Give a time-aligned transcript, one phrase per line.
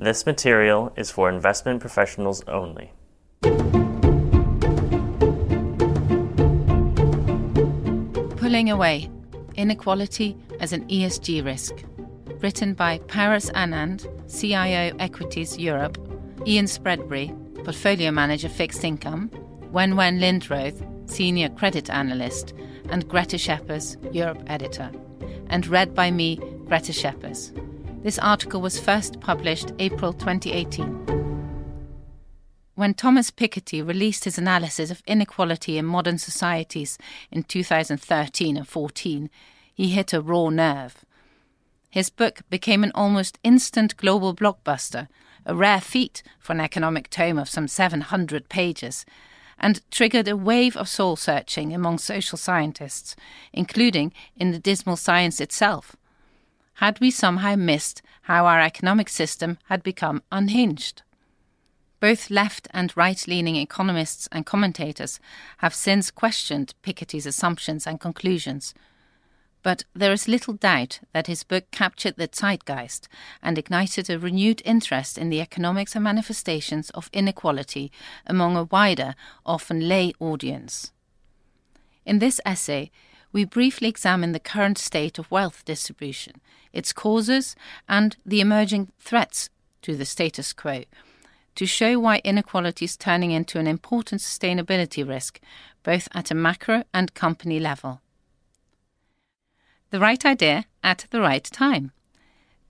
[0.00, 2.92] This material is for investment professionals only.
[8.36, 9.10] Pulling Away
[9.56, 11.82] Inequality as an ESG Risk.
[12.40, 15.98] Written by Paras Anand, CIO Equities Europe,
[16.46, 17.34] Ian Spreadbury,
[17.64, 19.30] Portfolio Manager Fixed Income,
[19.72, 20.80] Wenwen Lindroth,
[21.10, 22.54] Senior Credit Analyst,
[22.90, 24.92] and Greta Scheppers, Europe Editor.
[25.48, 26.36] And read by me,
[26.66, 27.52] Greta Scheppers.
[28.08, 30.88] This article was first published April 2018.
[32.74, 36.96] When Thomas Piketty released his analysis of inequality in modern societies
[37.30, 39.28] in 2013 and 14,
[39.74, 41.04] he hit a raw nerve.
[41.90, 45.08] His book became an almost instant global blockbuster,
[45.44, 49.04] a rare feat for an economic tome of some 700 pages,
[49.58, 53.14] and triggered a wave of soul searching among social scientists,
[53.52, 55.94] including in the dismal science itself.
[56.78, 61.02] Had we somehow missed how our economic system had become unhinged?
[61.98, 65.18] Both left and right leaning economists and commentators
[65.56, 68.74] have since questioned Piketty's assumptions and conclusions.
[69.64, 73.08] But there is little doubt that his book captured the zeitgeist
[73.42, 77.90] and ignited a renewed interest in the economics and manifestations of inequality
[78.24, 80.92] among a wider, often lay audience.
[82.06, 82.92] In this essay,
[83.38, 86.40] we briefly examine the current state of wealth distribution,
[86.72, 87.54] its causes,
[87.88, 89.48] and the emerging threats
[89.80, 90.82] to the status quo
[91.54, 95.38] to show why inequality is turning into an important sustainability risk,
[95.84, 98.00] both at a macro and company level.
[99.90, 101.92] The right idea at the right time.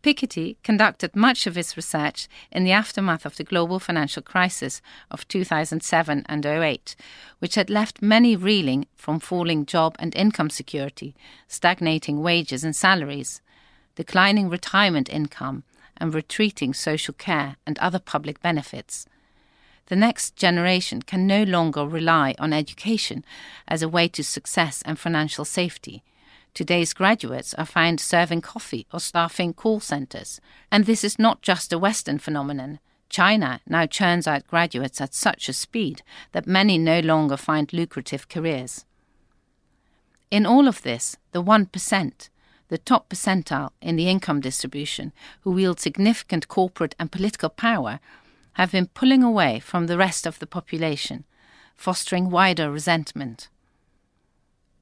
[0.03, 5.27] Piketty conducted much of his research in the aftermath of the global financial crisis of
[5.27, 6.95] 2007 and 08,
[7.41, 11.15] which had left many reeling from falling job and income security,
[11.49, 13.41] stagnating wages and salaries,
[13.97, 15.65] declining retirement income,
[15.97, 19.07] and retreating social care and other public benefits.
[19.87, 23.25] The next generation can no longer rely on education
[23.67, 26.05] as a way to success and financial safety.
[26.55, 30.41] Today's graduates are found serving coffee or staffing call centres.
[30.73, 32.81] And this is not just a Western phenomenon.
[33.09, 38.29] China now churns out graduates at such a speed that many no longer find lucrative
[38.29, 38.85] careers.
[40.31, 42.29] In all of this, the 1%,
[42.69, 47.99] the top percentile in the income distribution, who wield significant corporate and political power,
[48.55, 51.25] have been pulling away from the rest of the population,
[51.77, 53.49] fostering wider resentment.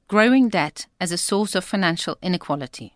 [0.07, 2.95] Growing debt as a source of financial inequality.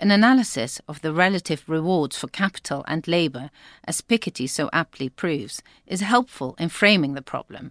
[0.00, 3.52] An analysis of the relative rewards for capital and labour,
[3.84, 7.70] as Piketty so aptly proves, is helpful in framing the problem.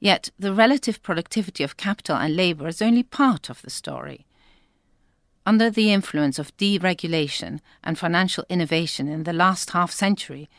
[0.00, 4.26] Yet the relative productivity of capital and labour is only part of the story.
[5.46, 10.50] Under the influence of deregulation and financial innovation in the last half century,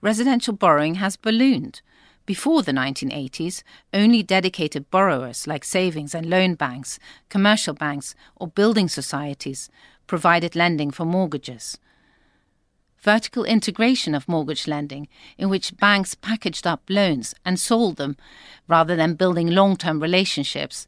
[0.00, 1.82] residential borrowing has ballooned.
[2.26, 6.98] Before the 1980s, only dedicated borrowers like savings and loan banks,
[7.28, 9.68] commercial banks, or building societies
[10.06, 11.78] provided lending for mortgages.
[13.00, 15.08] Vertical integration of mortgage lending,
[15.38, 18.16] in which banks packaged up loans and sold them
[18.68, 20.86] rather than building long term relationships,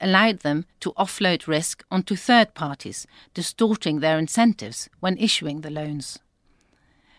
[0.00, 6.18] allowed them to offload risk onto third parties, distorting their incentives when issuing the loans.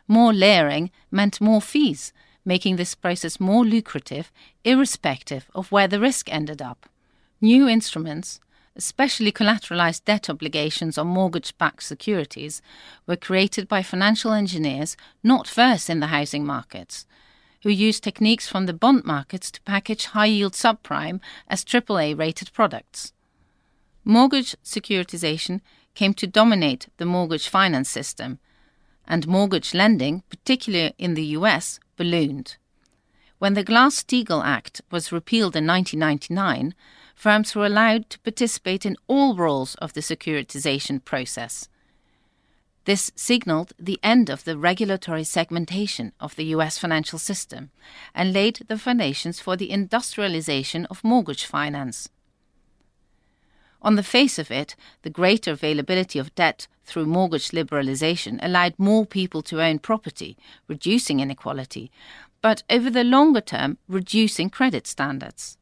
[0.08, 2.12] More layering meant more fees,
[2.46, 4.32] making this process more lucrative,
[4.64, 6.88] irrespective of where the risk ended up.
[7.40, 8.40] New instruments,
[8.76, 12.62] especially collateralized debt obligations on mortgage backed securities,
[13.08, 17.06] were created by financial engineers not versed in the housing markets
[17.64, 22.52] who used techniques from the bond markets to package high yield subprime as AAA rated
[22.54, 23.14] products.
[24.04, 25.62] Mortgage securitization
[25.94, 28.40] came to dominate the mortgage finance system,
[29.08, 32.58] and mortgage lending, particularly in the US, ballooned.
[33.40, 36.76] When the Glass Steagall Act was repealed in 1999,
[37.16, 41.68] firms were allowed to participate in all roles of the securitization process.
[42.86, 47.70] This signaled the end of the regulatory segmentation of the US financial system
[48.16, 52.10] and laid the foundations for the industrialization of mortgage finance.
[53.82, 59.06] On the face of it, the greater availability of debt through mortgage liberalization allowed more
[59.06, 60.38] people to own property,
[60.68, 61.92] reducing inequality,
[62.42, 65.58] but over the longer term, reducing credit standards.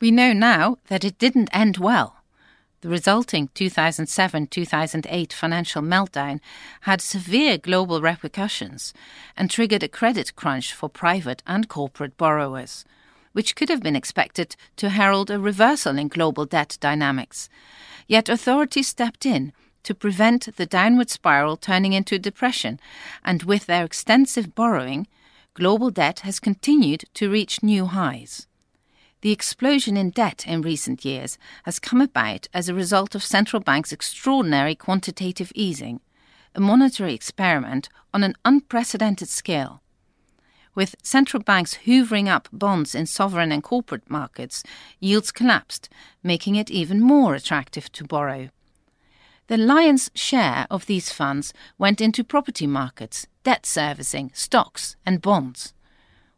[0.00, 2.16] We know now that it didn't end well.
[2.80, 6.40] The resulting 2007 2008 financial meltdown
[6.82, 8.94] had severe global repercussions
[9.36, 12.86] and triggered a credit crunch for private and corporate borrowers,
[13.32, 17.48] which could have been expected to herald a reversal in global debt dynamics.
[18.06, 22.80] Yet authorities stepped in to prevent the downward spiral turning into a depression,
[23.24, 25.06] and with their extensive borrowing,
[25.54, 28.46] global debt has continued to reach new highs.
[29.22, 33.60] The explosion in debt in recent years has come about as a result of central
[33.60, 36.00] banks' extraordinary quantitative easing,
[36.54, 39.82] a monetary experiment on an unprecedented scale.
[40.74, 44.62] With central banks hoovering up bonds in sovereign and corporate markets,
[45.00, 45.88] yields collapsed,
[46.22, 48.50] making it even more attractive to borrow.
[49.48, 55.74] The lion's share of these funds went into property markets, debt servicing, stocks, and bonds.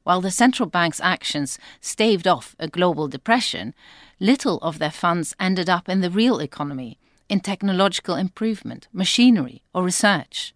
[0.02, 3.74] While the central bank's actions staved off a global depression,
[4.18, 6.98] little of their funds ended up in the real economy,
[7.28, 10.54] in technological improvement, machinery, or research.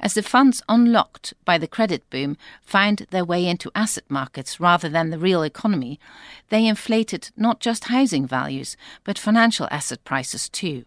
[0.00, 4.88] As the funds unlocked by the credit boom found their way into asset markets rather
[4.88, 5.98] than the real economy,
[6.48, 10.84] they inflated not just housing values, but financial asset prices too.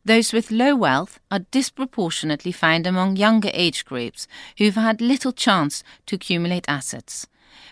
[0.05, 4.27] Those with low wealth are disproportionately found among younger age groups
[4.59, 7.29] who've had little chance to accumulate assets.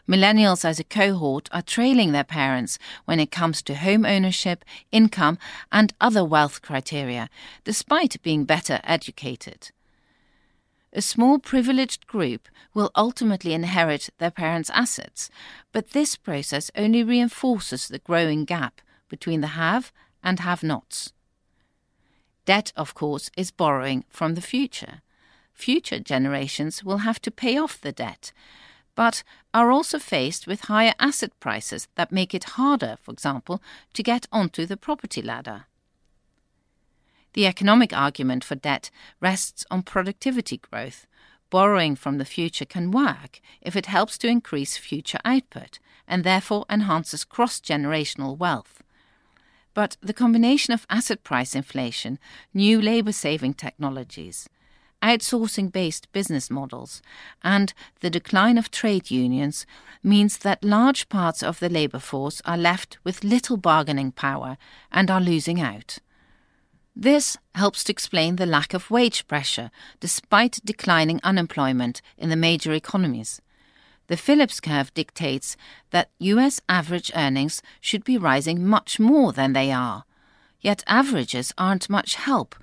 [0.08, 5.38] Millennials as a cohort are trailing their parents when it comes to home ownership, income,
[5.70, 7.28] and other wealth criteria,
[7.64, 9.70] despite being better educated.
[10.92, 15.30] A small privileged group will ultimately inherit their parents' assets,
[15.70, 21.12] but this process only reinforces the growing gap between the have and have nots.
[22.44, 25.02] Debt, of course, is borrowing from the future.
[25.52, 28.32] Future generations will have to pay off the debt,
[28.94, 29.22] but
[29.54, 33.62] are also faced with higher asset prices that make it harder, for example,
[33.94, 35.66] to get onto the property ladder.
[37.32, 41.06] The economic argument for debt rests on productivity growth.
[41.48, 46.64] Borrowing from the future can work if it helps to increase future output and therefore
[46.68, 48.82] enhances cross generational wealth.
[49.74, 52.18] But the combination of asset price inflation,
[52.52, 54.48] new labour saving technologies,
[55.02, 57.02] outsourcing based business models,
[57.42, 59.66] and the decline of trade unions
[60.02, 64.56] means that large parts of the labour force are left with little bargaining power
[64.92, 65.98] and are losing out.
[66.94, 72.72] This helps to explain the lack of wage pressure despite declining unemployment in the major
[72.72, 73.40] economies.
[74.08, 75.56] The Phillips curve dictates
[75.90, 80.04] that US average earnings should be rising much more than they are.
[80.60, 82.56] Yet averages aren't much help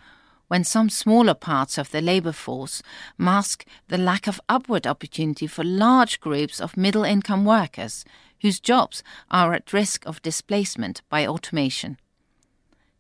[0.48, 2.82] when some smaller parts of the labour force
[3.18, 8.06] mask the lack of upward opportunity for large groups of middle income workers
[8.42, 11.98] whose jobs are at risk of displacement by automation.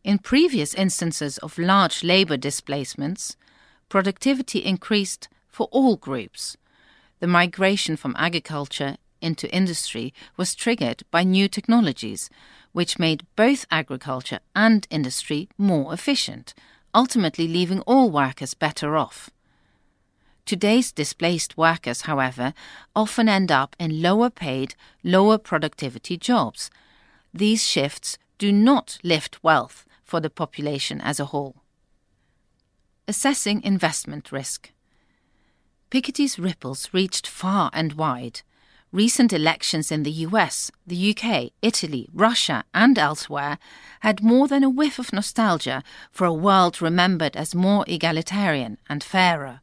[0.03, 3.35] In previous instances of large labour displacements,
[3.89, 6.57] productivity increased for all groups.
[7.19, 12.29] The migration from agriculture into industry was triggered by new technologies,
[12.71, 16.53] which made both agriculture and industry more efficient
[16.97, 19.29] ultimately leaving all workers better off.
[20.47, 22.55] Today's displaced workers, however,
[22.95, 24.73] often end up in lower paid,
[25.03, 26.71] lower productivity jobs.
[27.31, 31.57] These shifts do not lift wealth for the population as a whole.
[33.07, 34.71] Assessing investment risk.
[35.91, 38.41] Piketty's ripples reached far and wide.
[38.93, 43.57] Recent elections in the US, the UK, Italy, Russia, and elsewhere
[43.99, 49.03] had more than a whiff of nostalgia for a world remembered as more egalitarian and
[49.03, 49.59] fairer.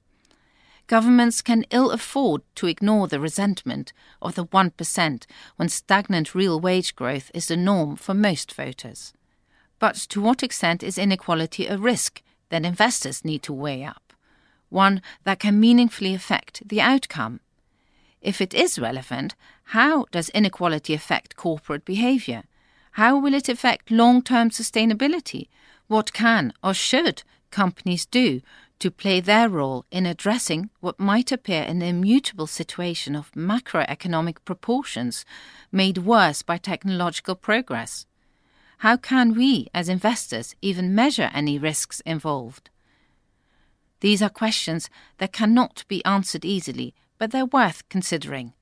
[0.87, 5.27] Governments can ill afford to ignore the resentment of the 1%
[5.57, 9.15] when stagnant real wage growth is the norm for most voters.
[9.79, 14.13] But to what extent is inequality a risk that investors need to weigh up?
[14.69, 17.41] One that can meaningfully affect the outcome
[18.25, 22.45] if it is relevant, how does inequality affect corporate behavior?
[22.93, 25.49] How will it affect long term sustainability?
[25.87, 28.41] What can or should companies do
[28.79, 35.25] to play their role in addressing what might appear an immutable situation of macroeconomic proportions
[35.71, 38.07] made worse by technological progress?
[38.79, 42.71] How can we, as investors, even measure any risks involved?
[44.01, 44.89] These are questions
[45.19, 48.53] that cannot be answered easily but they're worth considering.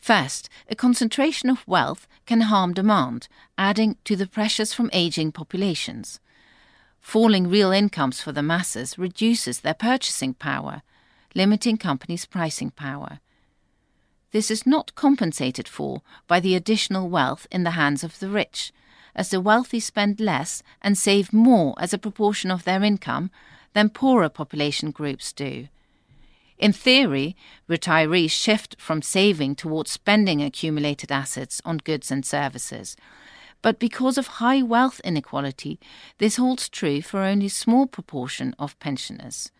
[0.00, 3.28] First, a concentration of wealth can harm demand,
[3.58, 6.20] adding to the pressures from aging populations.
[7.00, 10.82] Falling real incomes for the masses reduces their purchasing power,
[11.34, 13.20] limiting companies' pricing power.
[14.32, 18.72] This is not compensated for by the additional wealth in the hands of the rich,
[19.14, 23.30] as the wealthy spend less and save more as a proportion of their income
[23.74, 25.68] than poorer population groups do
[26.60, 27.34] in theory,
[27.70, 32.96] retirees shift from saving towards spending accumulated assets on goods and services.
[33.62, 35.80] But because of high wealth inequality,
[36.18, 39.50] this holds true for only a small proportion of pensioners.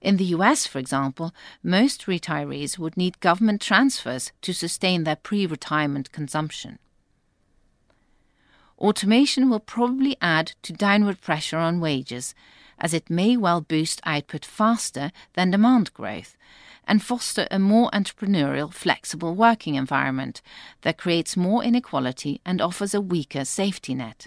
[0.00, 1.34] In the US, for example,
[1.64, 6.78] most retirees would need government transfers to sustain their pre retirement consumption.
[8.78, 12.34] Automation will probably add to downward pressure on wages
[12.80, 16.36] as it may well boost output faster than demand growth
[16.86, 20.42] and foster a more entrepreneurial, flexible working environment
[20.82, 24.26] that creates more inequality and offers a weaker safety net.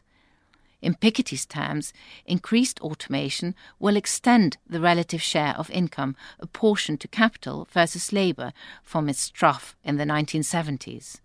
[0.81, 1.93] In Piketty's terms,
[2.25, 9.07] increased automation will extend the relative share of income apportioned to capital versus labour from
[9.07, 11.22] its trough in the 1970s.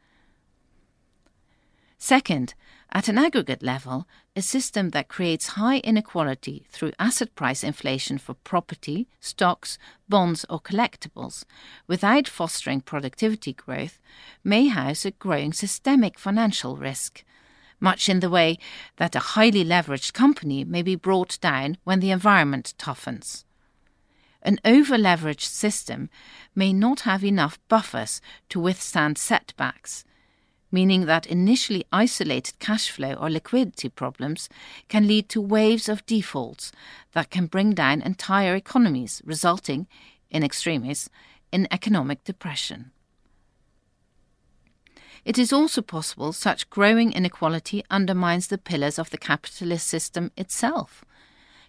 [1.98, 2.54] Second,
[2.90, 8.32] at an aggregate level, a system that creates high inequality through asset price inflation for
[8.34, 9.76] property, stocks,
[10.08, 11.44] bonds, or collectibles,
[11.86, 13.98] without fostering productivity growth,
[14.42, 17.24] may house a growing systemic financial risk,
[17.78, 18.58] much in the way
[18.96, 23.44] that a highly leveraged company may be brought down when the environment toughens.
[24.40, 26.08] An over leveraged system
[26.54, 30.04] may not have enough buffers to withstand setbacks
[30.70, 34.48] meaning that initially isolated cash flow or liquidity problems
[34.88, 36.72] can lead to waves of defaults
[37.12, 39.86] that can bring down entire economies, resulting,
[40.30, 41.08] in extremis,
[41.50, 42.90] in economic depression.
[45.24, 51.04] It is also possible such growing inequality undermines the pillars of the capitalist system itself.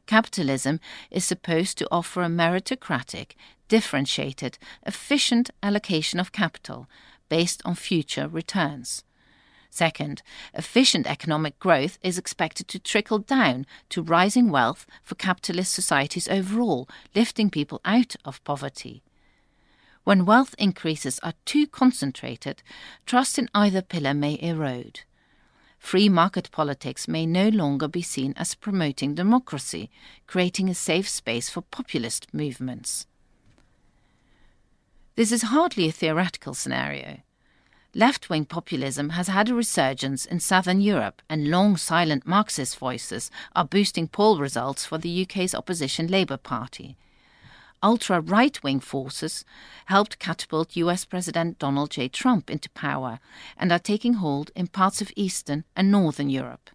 [0.05, 0.79] Capitalism
[1.11, 3.33] is supposed to offer a meritocratic,
[3.67, 6.87] differentiated, efficient allocation of capital
[7.29, 9.03] based on future returns.
[9.69, 16.27] Second, efficient economic growth is expected to trickle down to rising wealth for capitalist societies
[16.27, 19.03] overall, lifting people out of poverty.
[20.03, 22.63] When wealth increases are too concentrated,
[23.05, 25.01] trust in either pillar may erode.
[25.77, 29.89] Free market politics may no longer be seen as promoting democracy,
[30.27, 33.05] creating a safe space for populist movements.
[35.19, 37.17] This is hardly a theoretical scenario.
[37.93, 43.29] Left wing populism has had a resurgence in southern Europe, and long silent Marxist voices
[43.53, 46.95] are boosting poll results for the UK's opposition Labour Party.
[47.83, 49.43] Ultra right wing forces
[49.87, 52.07] helped catapult US President Donald J.
[52.07, 53.19] Trump into power
[53.57, 56.69] and are taking hold in parts of Eastern and Northern Europe.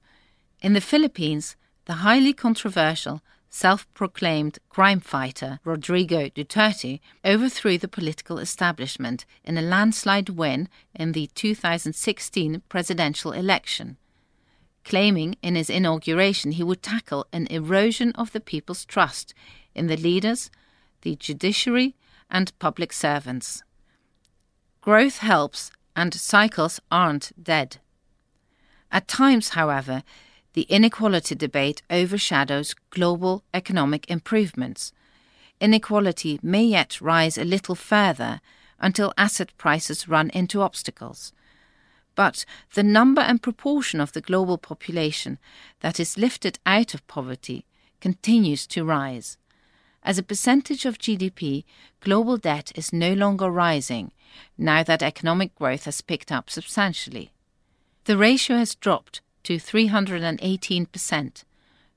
[0.60, 3.22] In the Philippines, the highly controversial
[3.54, 11.12] self proclaimed crime fighter Rodrigo Duterte overthrew the political establishment in a landslide win in
[11.12, 13.96] the 2016 presidential election,
[14.84, 19.34] claiming in his inauguration he would tackle an erosion of the people's trust
[19.72, 20.50] in the leaders,
[21.02, 21.94] the judiciary,
[22.28, 23.62] and public servants.
[24.80, 27.76] Growth helps, and cycles aren't dead.
[28.90, 30.02] At times, however,
[30.54, 34.92] the inequality debate overshadows global economic improvements.
[35.60, 38.40] Inequality may yet rise a little further
[38.78, 41.32] until asset prices run into obstacles.
[42.14, 42.44] But
[42.74, 45.38] the number and proportion of the global population
[45.80, 47.64] that is lifted out of poverty
[48.00, 49.36] continues to rise.
[50.04, 51.64] As a percentage of GDP,
[52.00, 54.12] global debt is no longer rising
[54.56, 57.32] now that economic growth has picked up substantially.
[58.04, 61.44] The ratio has dropped to 318%,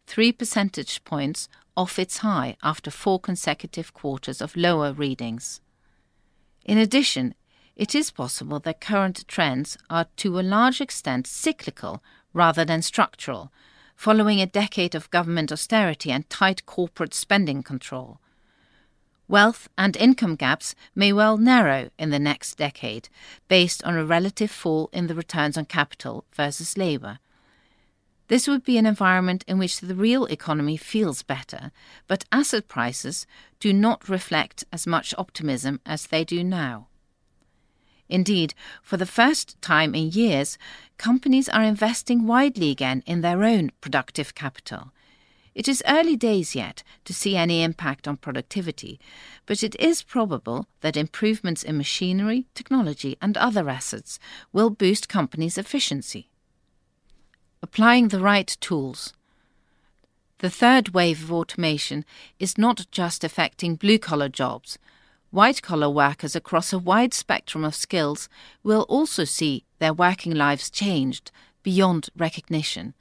[0.05, 5.61] three percentage points off its high after four consecutive quarters of lower readings.
[6.65, 7.35] In addition,
[7.75, 13.51] it is possible that current trends are to a large extent cyclical rather than structural,
[13.95, 18.19] following a decade of government austerity and tight corporate spending control.
[19.27, 23.09] Wealth and income gaps may well narrow in the next decade
[23.47, 27.19] based on a relative fall in the returns on capital versus labour,
[28.27, 31.71] this would be an environment in which the real economy feels better,
[32.07, 33.25] but asset prices
[33.59, 36.87] do not reflect as much optimism as they do now.
[38.09, 40.57] Indeed, for the first time in years,
[40.97, 44.91] companies are investing widely again in their own productive capital.
[45.55, 48.99] It is early days yet to see any impact on productivity,
[49.45, 54.19] but it is probable that improvements in machinery, technology, and other assets
[54.53, 56.29] will boost companies' efficiency
[57.61, 59.13] applying the right tools.
[60.39, 62.05] The third wave of automation
[62.39, 64.77] is not just affecting blue collar jobs.
[65.31, 68.29] White collar workers across a wide spectrum of skills
[68.63, 71.31] will also see their working lives changed
[71.63, 72.93] beyond recognition.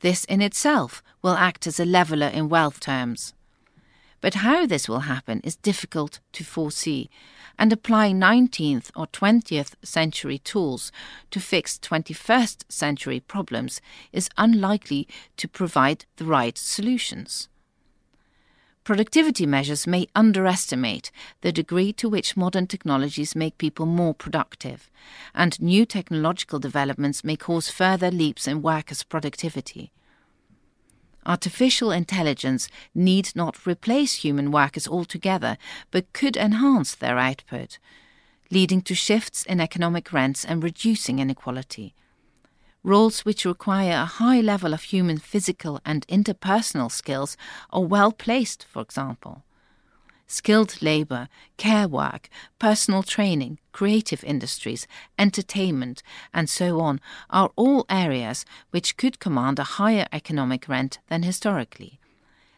[0.00, 3.34] This in itself will act as a leveller in wealth terms.
[4.20, 7.10] But how this will happen is difficult to foresee,
[7.62, 10.90] and applying 19th or 20th century tools
[11.30, 13.80] to fix 21st century problems
[14.12, 17.48] is unlikely to provide the right solutions.
[18.82, 24.90] Productivity measures may underestimate the degree to which modern technologies make people more productive,
[25.32, 29.92] and new technological developments may cause further leaps in workers' productivity.
[31.24, 35.56] Artificial intelligence need not replace human workers altogether,
[35.90, 37.78] but could enhance their output,
[38.50, 41.94] leading to shifts in economic rents and reducing inequality.
[42.82, 47.36] Roles which require a high level of human physical and interpersonal skills
[47.70, 49.44] are well placed, for example
[50.32, 54.86] skilled labour, care work, personal training, creative industries,
[55.18, 61.22] entertainment, and so on are all areas which could command a higher economic rent than
[61.22, 62.00] historically.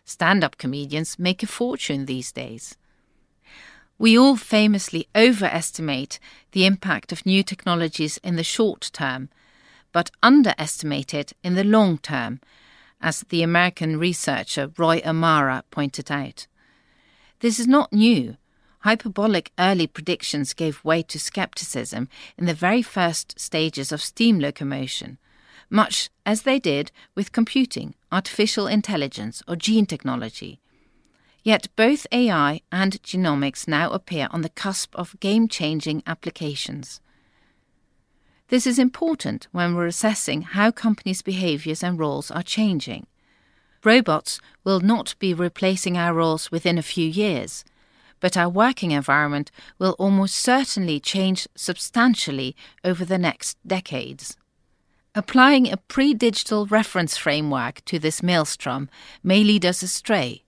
[0.04, 2.76] Stand up comedians make a fortune these days.
[3.98, 6.18] We all famously overestimate
[6.52, 9.30] the impact of new technologies in the short term,
[9.92, 12.40] but underestimate it in the long term,
[13.00, 16.46] as the American researcher Roy Amara pointed out.
[17.44, 18.38] This is not new.
[18.84, 25.18] Hyperbolic early predictions gave way to skepticism in the very first stages of steam locomotion,
[25.68, 30.58] much as they did with computing, artificial intelligence, or gene technology.
[31.42, 37.02] Yet both AI and genomics now appear on the cusp of game changing applications.
[38.48, 43.06] This is important when we're assessing how companies' behaviors and roles are changing.
[43.84, 47.64] Robots will not be replacing our roles within a few years,
[48.18, 54.36] but our working environment will almost certainly change substantially over the next decades.
[55.14, 58.88] Applying a pre digital reference framework to this maelstrom
[59.22, 60.42] may lead us astray.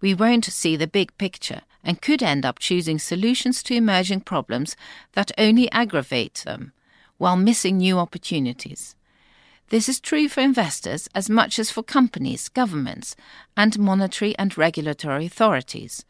[0.00, 4.76] We won't see the big picture and could end up choosing solutions to emerging problems
[5.12, 6.72] that only aggravate them,
[7.16, 8.94] while missing new opportunities.
[9.72, 13.16] This is true for investors as much as for companies, governments,
[13.56, 16.04] and monetary and regulatory authorities.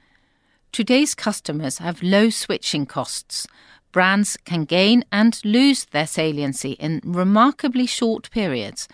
[0.73, 3.47] Today's customers have low switching costs.
[3.93, 8.89] Brands can gain and lose their saliency in remarkably short periods,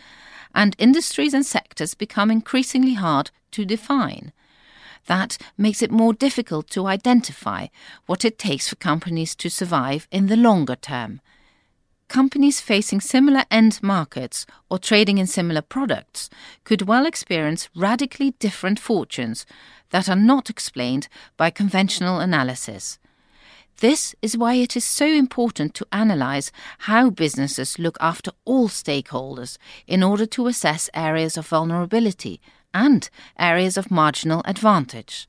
[0.54, 4.35] and industries and sectors become increasingly hard to define.
[5.07, 7.68] That makes it more difficult to identify
[8.04, 11.22] what it takes for companies to survive in the longer term
[12.09, 16.31] companies facing similar end markets or trading in similar products
[16.64, 19.47] could well experience radically different fortunes
[19.90, 22.99] that are not explained by conventional analysis.
[23.81, 29.57] This is why it is so important to analyse how businesses look after all stakeholders
[29.87, 32.40] in order to assess areas of vulnerability
[32.75, 35.27] and areas of marginal advantage.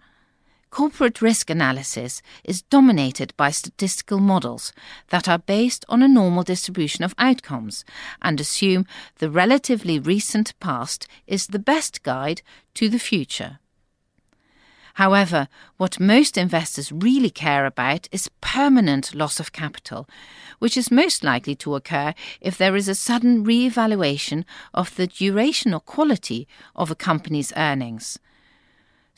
[0.69, 4.71] Corporate risk analysis is dominated by statistical models
[5.09, 7.83] that are based on a normal distribution of outcomes
[8.21, 8.85] and assume
[9.17, 12.43] the relatively recent past is the best guide
[12.75, 13.59] to the future.
[14.95, 20.07] However, what most investors really care about is permanent loss of capital,
[20.59, 25.07] which is most likely to occur if there is a sudden re evaluation of the
[25.07, 28.19] duration or quality of a company's earnings.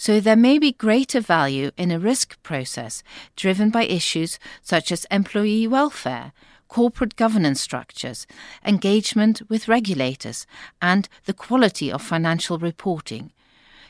[0.01, 3.03] So there may be greater value in a risk process
[3.35, 6.31] driven by issues such as employee welfare,
[6.67, 8.25] corporate governance structures,
[8.65, 10.47] engagement with regulators,
[10.81, 13.31] and the quality of financial reporting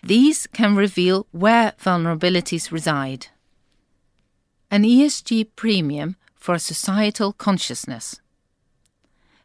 [0.04, 3.28] these can reveal where vulnerabilities reside.
[4.69, 8.21] An ESG premium for a societal consciousness.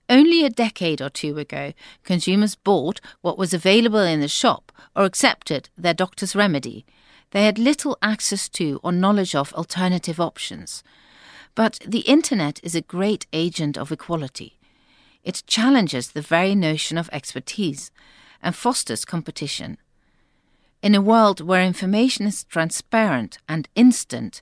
[0.09, 1.73] Only a decade or two ago,
[2.05, 6.87] consumers bought what was available in the shop or accepted their doctor's remedy.
[7.33, 10.85] They had little access to or knowledge of alternative options.
[11.57, 14.59] But the Internet is a great agent of equality.
[15.25, 17.91] It challenges the very notion of expertise
[18.43, 19.79] and fosters competition.
[20.83, 24.41] In a world where information is transparent and instant,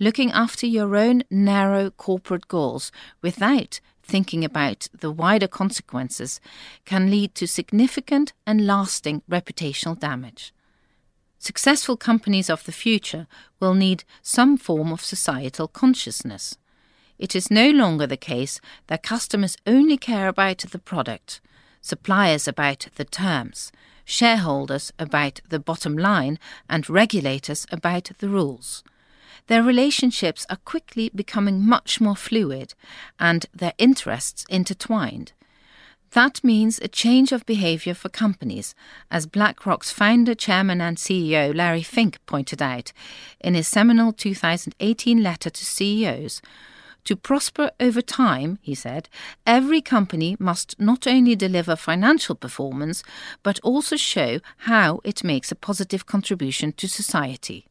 [0.00, 2.90] looking after your own narrow corporate goals
[3.22, 6.40] without thinking about the wider consequences
[6.84, 10.52] can lead to significant and lasting reputational damage.
[11.38, 13.26] Successful companies of the future
[13.60, 16.56] will need some form of societal consciousness.
[17.18, 21.40] It is no longer the case that customers only care about the product,
[21.80, 23.72] suppliers about the terms,
[24.04, 26.38] shareholders about the bottom line,
[26.68, 28.82] and regulators about the rules.
[29.46, 32.74] Their relationships are quickly becoming much more fluid
[33.18, 35.32] and their interests intertwined.
[36.12, 38.74] That means a change of behavior for companies,
[39.10, 42.92] as BlackRock's founder, chairman, and CEO Larry Fink pointed out
[43.40, 46.40] in his seminal 2018 letter to CEOs,
[47.06, 49.08] to prosper over time, he said,
[49.46, 53.04] every company must not only deliver financial performance,
[53.44, 57.68] but also show how it makes a positive contribution to society.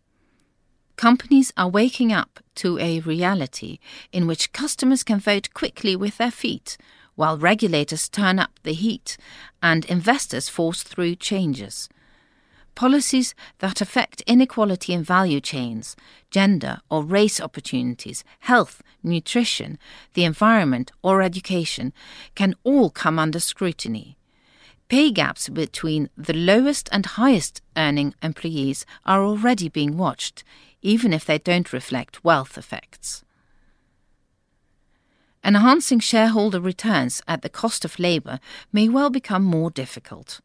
[0.95, 3.79] Companies are waking up to a reality
[4.12, 6.77] in which customers can vote quickly with their feet,
[7.15, 9.17] while regulators turn up the heat
[9.62, 11.89] and investors force through changes
[12.75, 15.95] policies that affect inequality in value chains,
[16.29, 19.79] gender or race opportunities, health, nutrition,
[20.13, 21.93] the environment, or education
[22.36, 24.17] can all come under scrutiny.
[24.88, 30.43] Pay gaps between the lowest and highest earning employees are already being watched,
[30.86, 33.24] even if they don't reflect wealth effects.
[35.43, 38.39] Enhancing shareholder returns at the cost of labour
[38.71, 40.41] may well become more difficult.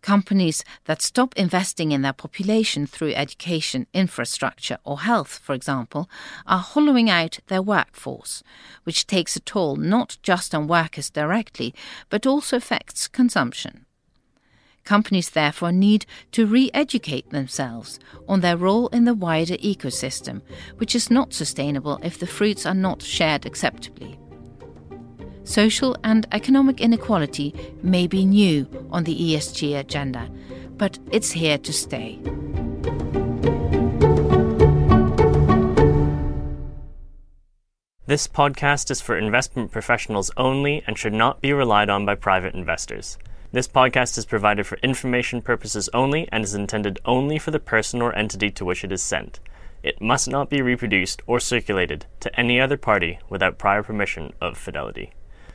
[0.00, 6.08] Companies that stop investing in their population through education, infrastructure, or health, for example,
[6.46, 8.44] are hollowing out their workforce,
[8.84, 11.74] which takes a toll not just on workers directly,
[12.08, 13.86] but also affects consumption.
[14.84, 20.42] Companies therefore need to re educate themselves on their role in the wider ecosystem,
[20.78, 24.18] which is not sustainable if the fruits are not shared acceptably.
[25.44, 30.30] Social and economic inequality may be new on the ESG agenda,
[30.76, 32.18] but it's here to stay.
[38.06, 42.54] This podcast is for investment professionals only and should not be relied on by private
[42.54, 43.16] investors.
[43.52, 48.00] This podcast is provided for information purposes only and is intended only for the person
[48.00, 49.40] or entity to which it is sent.
[49.82, 54.56] It must not be reproduced or circulated to any other party without prior permission of
[54.56, 55.12] Fidelity.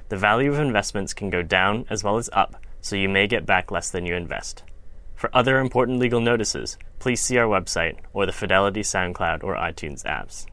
[0.09, 3.47] The value of investments can go down as well as up, so you may get
[3.47, 4.61] back less than you invest.
[5.15, 10.03] For other important legal notices, please see our website or the Fidelity SoundCloud or iTunes
[10.03, 10.45] apps.